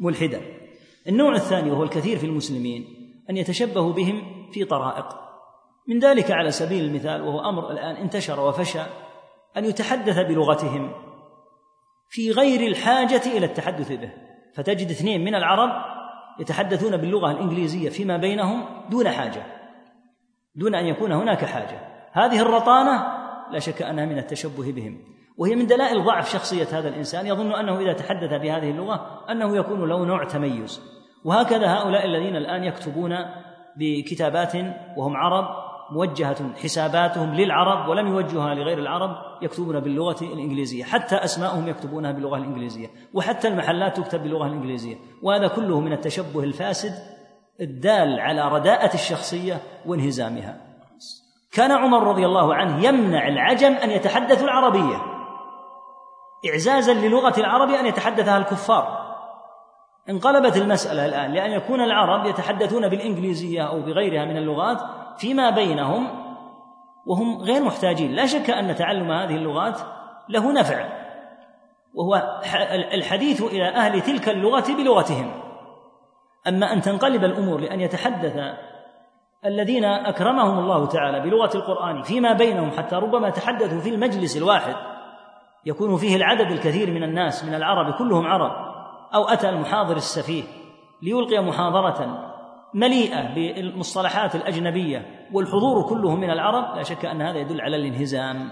[0.00, 0.40] ملحدا.
[1.08, 2.84] النوع الثاني وهو الكثير في المسلمين
[3.30, 5.06] أن يتشبهوا بهم في طرائق.
[5.88, 8.82] من ذلك على سبيل المثال وهو أمر الآن انتشر وفشى
[9.56, 11.11] أن يتحدث بلغتهم.
[12.12, 14.10] في غير الحاجة إلى التحدث به.
[14.54, 15.70] فتجد اثنين من العرب
[16.40, 19.42] يتحدثون باللغة الإنجليزية فيما بينهم دون حاجة
[20.54, 21.78] دون أن يكون هناك حاجة.
[22.12, 23.06] هذه الرطانة
[23.50, 24.98] لا شك أنها من التشبه بهم
[25.36, 27.26] وهي من دلائل ضعف شخصية هذا الإنسان.
[27.26, 30.80] يظن أنه إذا تحدث بهذه اللغة أنه يكون له نوع تميز.
[31.24, 33.16] وهكذا هؤلاء الذين الآن يكتبون
[33.76, 34.54] بكتابات
[34.96, 42.12] وهم عرب موجهة حساباتهم للعرب ولم يوجهها لغير العرب يكتبون باللغة الإنجليزية حتى أسماءهم يكتبونها
[42.12, 46.92] باللغة الإنجليزية وحتى المحلات تكتب باللغة الإنجليزية وهذا كله من التشبه الفاسد
[47.60, 50.56] الدال على رداءة الشخصية وانهزامها.
[51.52, 54.96] كان عمر رضي الله عنه يمنع العجم أن يتحدثوا العربية.
[56.52, 59.02] إعزازا للغة العرب أن يتحدثها الكفار.
[60.10, 64.80] انقلبت المسألة الآن لأن يكون العرب يتحدثون بالإنجليزية أو بغيرها من اللغات
[65.18, 66.08] فيما بينهم
[67.06, 68.12] وهم غير محتاجين.
[68.12, 69.80] لا شك أن تعلم هذه اللغات
[70.28, 70.88] له نفع
[71.94, 72.40] وهو
[72.94, 75.30] الحديث إلى أهل تلك اللغة بلغتهم.
[76.48, 78.36] أما أن تنقلب الأمور لأن يتحدث
[79.44, 84.74] الذين أكرمهم الله تعالى بلغة القرآن فيما بينهم حتى ربما تحدثوا في المجلس الواحد
[85.66, 88.52] يكون فيه العدد الكثير من الناس من العرب كلهم عرب
[89.14, 90.42] أو أتى المحاضر السفيه
[91.02, 92.31] ليلقي محاضرة
[92.74, 98.50] مليئة بالمصطلحات الأجنبية والحضور كله من العرب لا شك أن هذا يدل على الانهزام.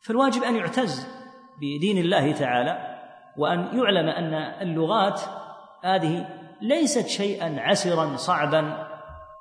[0.00, 1.08] فالواجب أن يعتز
[1.56, 2.98] بدين الله تعالى
[3.36, 5.20] وأن يعلم أن اللغات
[5.84, 6.26] هذه
[6.62, 8.88] ليست شيئا عسرا صعبا.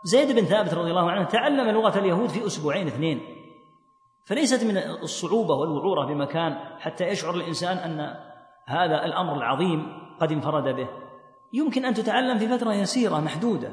[0.04, 3.22] زيد بن ثابت رضي الله عنه تعلم لغة اليهود في أسبوعين اثنين
[4.26, 8.16] فليست من الصعوبة والوعورة بمكان حتى يشعر الإنسان أن
[8.66, 9.88] هذا الأمر العظيم
[10.20, 11.07] قد انفرد به.
[11.54, 13.70] يمكن أن تتعلم في فترة يسيرة محدودة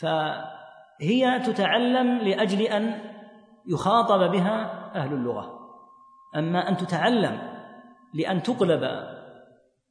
[0.00, 3.00] فهي تتعلم لأجل أن
[3.66, 5.58] يخاطب بها أهل اللغة.
[6.36, 7.38] أما أن تتعلم
[8.14, 8.80] لأن تقلب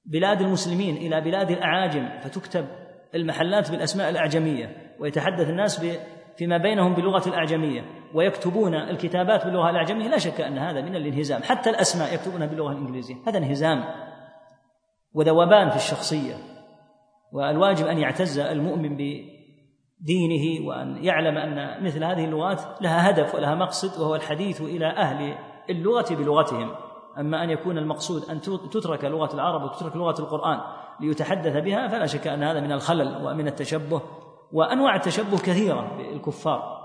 [0.06, 2.68] بلاد المسلمين إلى بلاد الأعاجم فتكتب
[3.16, 5.86] المحلات بالأسماء الأعجمية ويتحدث الناس
[6.38, 7.82] فيما بينهم باللغة الأعجمية
[8.14, 11.44] ويكتبون الكتابات باللغة الأعجمية لا شك أن هذا من الانهزام.
[11.44, 13.84] حتى الأسماء يكتبونها باللغة الإنجليزية هذا انهزام
[15.14, 16.57] وذوبان في الشخصية.
[17.32, 24.02] والواجب أن يعتز المؤمن بدينه وأن يعلم أن مثل هذه اللغات لها هدف ولها مقصد
[24.02, 25.36] وهو الحديث إلى أهل
[25.70, 26.72] اللغة بلغتهم.
[27.20, 30.60] أما أن يكون المقصود أن تترك لغة العرب وتترك لغة القرآن
[31.00, 34.02] ليتحدث بها فلا شك أن هذا من الخلل ومن التشبه
[34.52, 36.78] وأنواع التشبه كثيرة بالكفار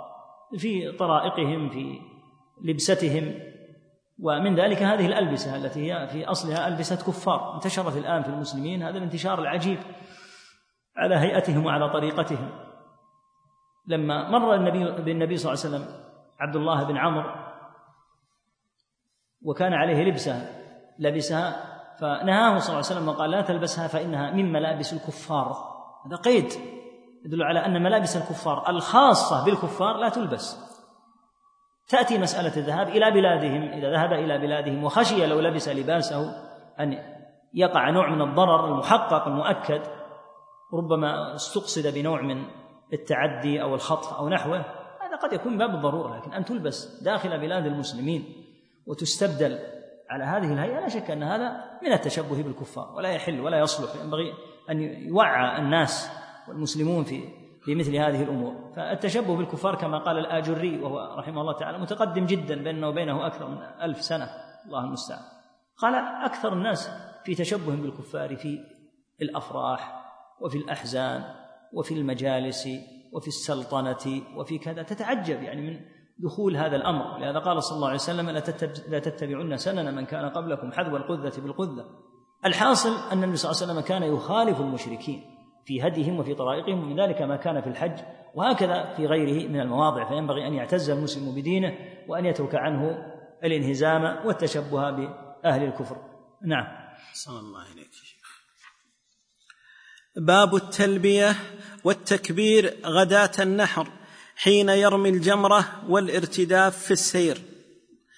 [0.57, 1.98] في طرائقهم في
[2.64, 3.35] لبستهم.
[4.18, 8.98] ومن ذلك هذه الألبسة التي هي في أصلها ألبسة كفار انتشرت الآن في المسلمين هذا
[8.98, 9.78] الانتشار العجيب.
[10.96, 12.50] على هيئتهم وعلى طريقتهم.
[13.87, 16.02] لما مر النبي بالنبي صلى الله عليه وسلم
[16.40, 17.31] عبد الله بن عمرو
[19.42, 20.62] وكان عليه لبسه
[20.98, 25.57] لبسها فنهاه صلى الله عليه وسلم وقال لا تلبسها فإنها من ملابس الكفار.
[26.07, 26.52] هذا قيد
[27.24, 30.72] يدل على أن ملابس الكفار الخاصة بالكفار لا تلبس.
[31.88, 36.35] تأتي مسألة الذهاب إلى بلادهم إذا ذهب إلى بلادهم وخشي لو لبس لباسه
[36.81, 36.98] أن
[37.55, 39.83] يقع نوع من الضرر المحقق المؤكد
[40.72, 42.44] ربما استقصد بنوع من
[42.92, 44.64] التعدي أو الخطف أو نحوه
[45.00, 48.24] هذا قد يكون باب الضرورة لكن أن تلبس داخل بلاد المسلمين
[48.87, 49.58] وتستبدل
[50.11, 54.33] على هذه الهيئة لا شك أن هذا من التشبه بالكفار ولا يحل ولا يصلح ينبغي
[54.70, 56.10] أن يوعى الناس
[56.48, 58.73] والمسلمون في في مثل هذه الأمور.
[58.77, 63.58] فالتشبه بالكفار كما قال الآجري وهو رحمه الله تعالى متقدم جدا بيننا وبينه أكثر من
[63.83, 64.31] ألف سنة
[64.66, 65.23] الله المستعان.
[65.77, 65.94] قال
[66.25, 66.90] أكثر الناس
[67.25, 68.58] في تشبه بالكفار في
[69.23, 70.02] الأفراح
[70.45, 71.25] وفي الأحزان
[71.73, 72.69] وفي المجالس
[73.13, 75.81] وفي السلطنة وفي كذا تتعجب يعني من
[76.19, 77.19] دخول هذا الأمر.
[77.19, 78.31] لهذا قال صلى الله عليه وسلم
[78.88, 81.85] لا تتبعن سنن من كان قبلكم حذو القذة بالقذة.
[82.45, 85.23] الحاصل أن النبي صلى الله عليه وسلم كان يخالف المشركين
[85.65, 87.99] في هديهم وفي طرائقهم ومن ذلك ما كان في الحج
[88.35, 90.09] وهكذا في غيره من المواضع.
[90.09, 91.79] فينبغي أن يعتز المسلم بدينه
[92.09, 93.13] وأن يترك عنه
[93.45, 95.97] الانهزام والتشبه بأهل الكفر.
[96.43, 96.67] نعم.
[97.13, 97.90] صلى الله عليك
[100.17, 101.37] باب التلبية
[101.85, 103.88] والتكبير غداة النحر
[104.37, 107.38] حين يرمي الجمرة والارتداف في السير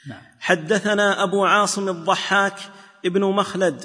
[0.09, 0.21] نعم.
[0.41, 2.57] حدثنا أبو عاصم الضحاك
[3.05, 3.85] ابن مخلد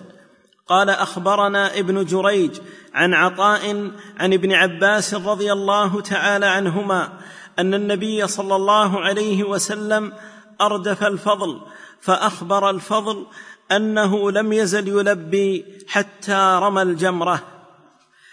[0.68, 2.51] قال أخبرنا ابن جريج
[2.93, 7.20] عن عطاء عن ابن عباس رضي الله تعالى عنهما
[7.60, 10.14] أن النبي صلى الله عليه وسلم
[10.62, 11.62] أردف الفضل
[12.01, 13.26] فأخبر الفضل
[13.72, 17.59] أنه لم يزل يلبي حتى رمى الجمرة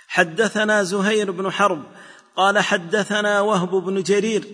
[0.09, 1.83] حدثنا زهير بن حرب
[2.37, 4.45] قال حدثنا وهب بن جرير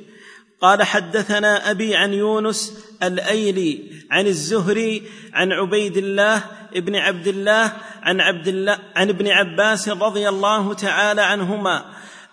[0.60, 6.42] قال حدثنا أبي عن يونس الأيلي عن الزهري عن عبيد الله
[6.76, 7.72] بن عبد الله
[8.02, 11.84] عن عبد الله عن ابن عباس رضي الله تعالى عنهما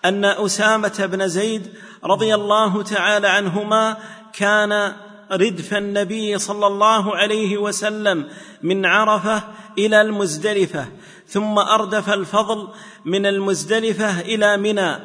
[0.06, 1.68] أن أسامة بن زيد
[2.04, 3.98] رضي الله تعالى عنهما
[4.34, 4.94] كان
[5.32, 8.28] ردف النبي صلى الله عليه وسلم
[8.64, 9.44] من عرفة
[9.78, 10.86] إلى المزدلفة
[11.30, 12.68] ثم أردف الفضل
[13.06, 14.96] من المزدلفة إلى منى.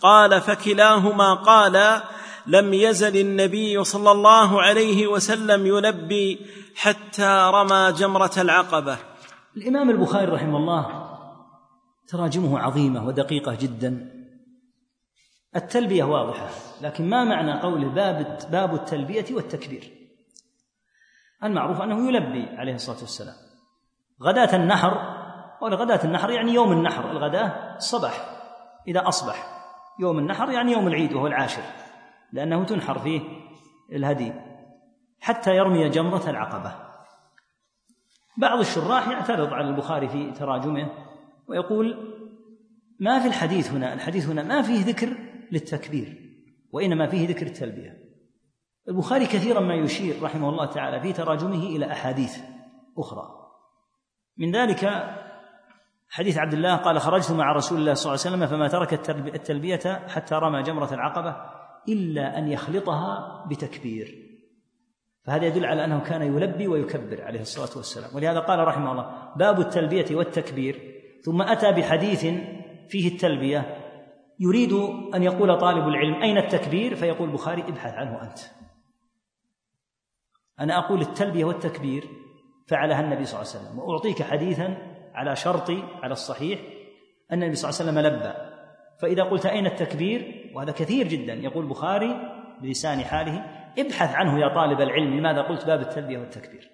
[0.00, 2.02] قال فكلاهما قال
[2.46, 8.98] لم يزل النبي صلى الله عليه وسلم يلبي حتى رمى جمرة العقبة.
[9.56, 11.08] الإمام البخاري رحمه الله
[12.08, 14.12] تراجمه عظيمة ودقيقة جدا.
[15.56, 16.48] التلبية واضحة
[16.80, 19.90] لكن ما معنى قوله باب باب التلبية والتكبير؟
[21.44, 23.34] المعروف أنه يلبي عليه الصلاة والسلام.
[24.22, 25.21] غداة النحر
[25.62, 28.26] قول غداه النحر يعني يوم النحر الغداة الصباح.
[28.88, 29.64] إذا أصبح
[30.00, 31.62] يوم النحر يعني يوم العيد وهو العاشر
[32.32, 33.20] لأنه تنحر فيه
[33.92, 34.32] الهدي
[35.20, 36.74] حتى يرمي جمرة العقبة.
[38.36, 40.90] بعض الشراح يعترض على البخاري في تراجمه
[41.48, 41.96] ويقول
[43.00, 45.16] ما في الحديث هنا الحديث هنا ما فيه ذكر
[45.52, 46.32] للتكبير
[46.72, 47.98] وإنما فيه ذكر التلبية.
[48.88, 52.38] البخاري كثيرا ما يشير رحمه الله تعالى في تراجمه إلى أحاديث
[52.98, 53.42] أخرى.
[54.36, 54.84] من ذلك
[56.14, 58.92] حديث عبد الله قال خرجت مع رسول الله صلى الله عليه وسلم فما ترك
[59.34, 61.36] التلبية حتى رمى جمرة العقبة
[61.88, 64.28] إلا أن يخلطها بتكبير.
[65.24, 68.16] فهذا يدل على أنه كان يلبي ويكبر عليه الصلاة والسلام.
[68.16, 70.80] ولهذا قال رحمه الله باب التلبية والتكبير.
[71.24, 72.20] ثم أتى بحديث
[72.88, 73.76] فيه التلبية.
[74.40, 74.72] يريد
[75.14, 78.38] أن يقول طالب العلم أين التكبير؟ فيقول البخاري ابحث عنه أنت.
[80.60, 82.04] أنا أقول التلبية والتكبير
[82.68, 83.78] فعلها النبي صلى الله عليه وسلم.
[83.78, 86.60] وأعطيك حديثا على شرطي على الصحيح
[87.32, 88.32] أن النبي صلى الله عليه وسلم لبى.
[89.00, 91.34] فإذا قلت أين التكبير؟ وهذا كثير جدا.
[91.34, 92.16] يقول البخاري
[92.62, 93.44] بلسان حاله
[93.78, 96.70] ابحث عنه يا طالب العلم لماذا قلت باب التلبية والتكبير.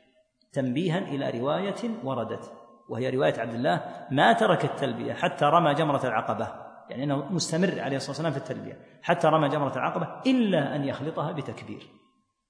[0.53, 2.53] تنبيها إلى رواية وردت
[2.89, 6.49] وهي رواية عبد الله ما ترك التلبية حتى رمى جمرة العقبة.
[6.91, 8.79] يعني أنه مستمر عليه الصلاة والسلام في التلبية.
[9.03, 11.83] حتى رمى جمرة العقبة إلا أن يخلطها بتكبير.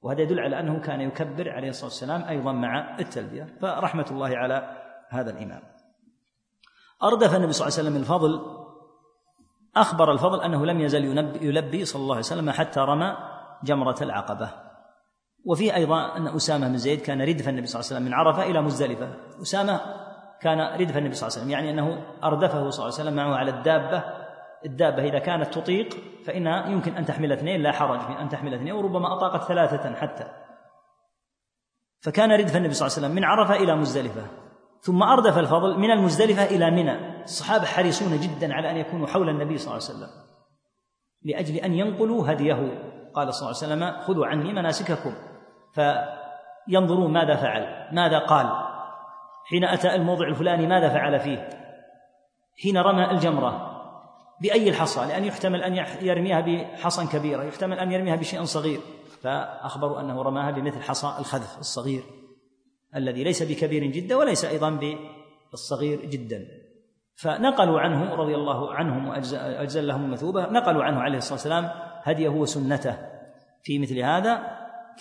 [0.03, 3.47] وهذا يدل على أنه كان يكبر عليه الصلاة والسلام أيضا مع التلبية.
[3.61, 4.77] فرحمة الله على
[5.09, 5.63] هذا الإمام.
[7.03, 8.59] أردف النبي صلى الله عليه وسلم الفضل
[9.77, 11.05] أخبر الفضل أنه لم يزل
[11.43, 13.17] يلبي صلى الله عليه وسلم حتى رمى
[13.65, 14.51] جمرة العقبة.
[15.45, 18.43] وفيه أيضا أن أسامة بن زيد كان ردف النبي صلى الله عليه وسلم من عرفة
[18.43, 19.09] إلى مزدلفة.
[19.43, 19.81] أسامة
[20.41, 23.37] كان ردف النبي صلى الله عليه وسلم يعني أنه أردفه صلى الله عليه وسلم معه
[23.37, 24.05] على الدابة.
[24.67, 25.89] الدابة إذا كانت تطيق
[26.27, 30.25] فإنها يمكن أن تحمل اثنين لا حرج في أن تحمل اثنين وربما أطاقت ثلاثة حتى.
[32.01, 34.27] فكان ردف النبي صلى الله عليه وسلم من عرفة إلى مزدلفة.
[34.81, 37.23] ثم أردف الفضل من المزدلفة إلى منى.
[37.25, 40.11] الصحابة حريصون جدا على أن يكونوا حول النبي صلى الله عليه وسلم.
[41.23, 42.85] لأجل أن ينقلوا هديه.
[43.15, 45.15] قال صلى الله عليه وسلم خذوا عني مناسككم.
[45.75, 47.89] فينظرون ماذا فعل.
[47.93, 48.47] ماذا قال؟
[49.45, 51.49] حين أتى الموضع الفلاني ماذا فعل فيه؟
[52.63, 53.75] حين رمى الجمرة.
[54.41, 58.81] بأي الحصى؟ لأن يحتمل أن يرميها بحصى كبيرة يحتمل أن يرميها بشيء صغير.
[59.23, 62.03] فأخبروا أنه رماها بمثل حصى الخذف الصغير.
[62.97, 64.81] الذي ليس بكبير جدا وليس أيضا
[65.51, 66.45] بالصغير جدا.
[67.15, 71.71] فنقلوا عنه رضي الله عنهم واجزل لهم المثوبه نقلوا عنه عليه الصلاة والسلام
[72.03, 72.97] هديه وسنته.
[73.63, 74.43] في مثل هذا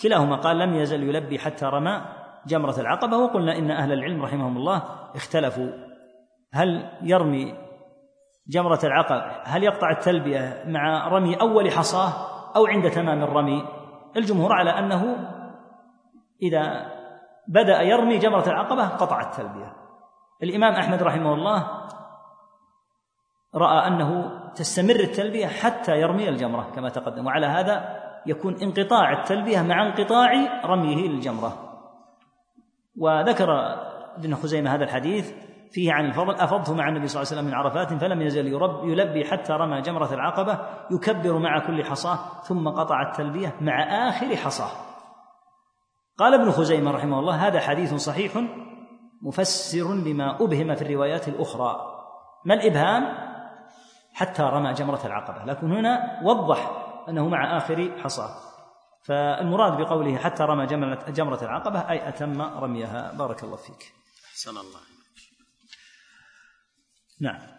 [0.02, 2.04] كلاهما قال لم يزل يلبي حتى رمى
[2.46, 4.82] جمرة العقبة وقلنا إن أهل العلم رحمهم الله
[5.14, 5.70] اختلفوا.
[6.52, 7.54] هل يرمي
[8.48, 12.12] جمرة العقبة هل يقطع التلبية مع رمي أول حصاة
[12.56, 13.64] أو عند تمام الرمي؟
[14.16, 15.30] الجمهور على أنه
[16.42, 16.92] إذا
[17.48, 19.76] بدأ يرمي جمرة العقبة قطع التلبية
[20.42, 21.88] الإمام أحمد رحمه الله
[23.54, 27.26] رأى أنه تستمر التلبية حتى يرمي الجمرة كما تقدم.
[27.26, 30.30] وعلى هذا يكون انقطاع التلبية مع انقطاع
[30.64, 31.52] رميه للجمرة.
[32.96, 33.48] وذكر
[34.16, 35.32] ابن خزيمة هذا الحديث
[35.70, 38.46] فيه عن الفضل أفضت مع النبي صلى الله عليه وسلم من عرفات فلم يزل
[38.84, 40.58] يلبي حتى رمى جمرة العقبة
[40.90, 44.87] يكبر مع كل حصاة ثم قطع التلبية مع آخر حصاة.
[46.18, 48.44] قال ابن خزيمة رحمه الله هذا حديث صحيح
[49.22, 51.76] مفسر لما أبهم في الروايات الأخرى.
[52.44, 53.28] ما الإبهام؟
[54.12, 56.70] حتى رمى جمرة العقبة لكن هنا وضح
[57.08, 58.34] أنه مع آخر حصاه
[59.02, 60.66] فالمراد بقوله حتى رمى
[61.08, 63.12] جمرة العقبة أي أتم رميها.
[63.12, 63.92] بارك الله فيك.
[64.30, 64.80] أحسن الله
[67.20, 67.57] نعم.